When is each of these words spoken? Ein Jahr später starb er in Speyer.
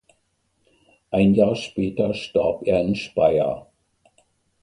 Ein 1.11 1.35
Jahr 1.35 1.55
später 1.55 2.11
starb 2.15 2.63
er 2.65 2.81
in 2.81 2.95
Speyer. 2.95 3.67